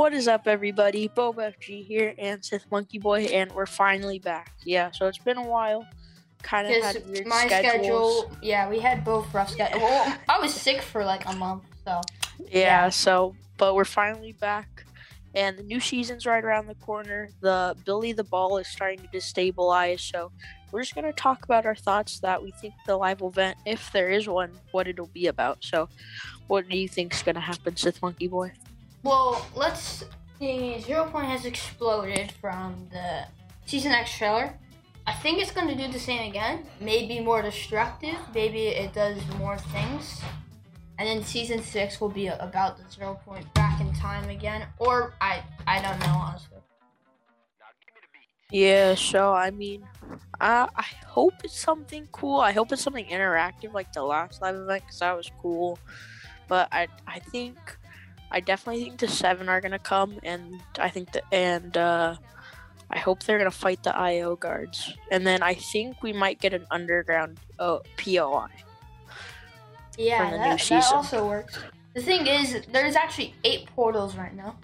[0.00, 1.08] What is up, everybody?
[1.08, 4.54] Bob FG here and Sith Monkey Boy, and we're finally back.
[4.64, 5.86] Yeah, so it's been a while.
[6.42, 8.20] Kind of had weird my schedules.
[8.24, 9.82] schedule, yeah, we had both rough schedules.
[9.82, 12.00] Well, I was sick for like a month, so
[12.38, 12.88] Yeah, Yeah.
[12.88, 14.86] so but we're finally back,
[15.34, 17.28] and the new season's right around the corner.
[17.42, 20.32] The Billy the Ball is starting to destabilize, so
[20.72, 24.08] we're just gonna talk about our thoughts that we think the live event, if there
[24.08, 25.62] is one, what it'll be about.
[25.62, 25.90] So,
[26.46, 28.52] what do you think's gonna happen, Sith Monkey Boy?
[29.02, 30.04] Well, let's
[30.38, 30.80] see.
[30.80, 33.24] Zero Point has exploded from the
[33.66, 34.52] season X trailer.
[35.06, 36.66] I think it's going to do the same again.
[36.80, 38.16] Maybe more destructive.
[38.34, 40.20] Maybe it does more things.
[40.98, 44.66] And then season six will be about the Zero Point back in time again.
[44.78, 46.58] Or I, I don't know honestly.
[48.50, 49.84] Yeah, so I mean,
[50.40, 52.40] I I hope it's something cool.
[52.40, 55.78] I hope it's something interactive like the last live event because that was cool.
[56.48, 57.56] But I I think
[58.30, 62.16] I definitely think the seven are gonna come, and I think the and uh,
[62.90, 66.54] I hope they're gonna fight the IO guards, and then I think we might get
[66.54, 68.48] an underground uh, POI.
[69.98, 71.58] Yeah, that, that also works.
[71.94, 74.56] The thing is, there's actually eight portals right now.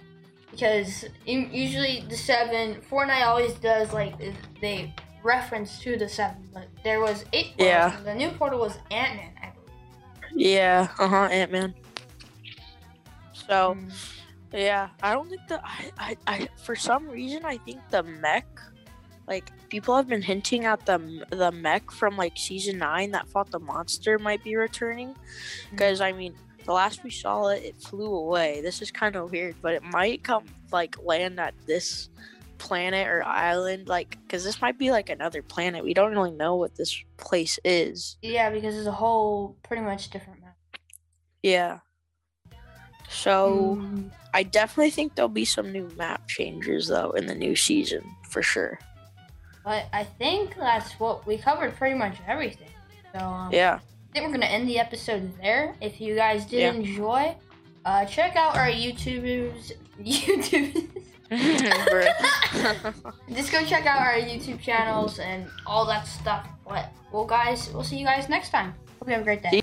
[0.51, 4.15] Because usually the seven, Fortnite always does like
[4.61, 7.67] they reference to the seven, but there was eight portals.
[7.67, 7.99] Yeah.
[8.03, 10.47] The new portal was Ant Man, I believe.
[10.47, 11.75] Yeah, uh huh, Ant Man.
[13.47, 13.75] So.
[13.75, 13.91] Mm.
[14.53, 18.47] Yeah, I don't think the I, I, I for some reason I think the mech,
[19.27, 23.51] like people have been hinting at the the mech from like season nine that fought
[23.51, 25.17] the monster might be returning,
[25.69, 28.61] because I mean the last we saw it it flew away.
[28.61, 32.07] This is kind of weird, but it might come like land at this
[32.57, 35.83] planet or island, like because this might be like another planet.
[35.83, 38.15] We don't really know what this place is.
[38.21, 40.55] Yeah, because it's a whole pretty much different map.
[41.43, 41.79] Yeah.
[43.09, 43.77] So.
[43.81, 44.11] Mm.
[44.33, 48.43] I definitely think there'll be some new map changes though in the new season for
[48.43, 48.77] sure.
[49.63, 52.67] But I think that's what we covered pretty much everything.
[53.13, 53.79] So um, Yeah.
[53.79, 55.73] I think we're gonna end the episode there.
[55.81, 56.73] If you guys did Yeah.
[56.73, 57.35] enjoy,
[57.83, 59.71] uh, check out our YouTubers.
[60.01, 60.87] YouTube.
[63.33, 66.47] Just go check out our YouTube channels and all that stuff.
[66.67, 68.75] But well, guys, we'll see you guys next time.
[68.99, 69.61] Hope you have a great day.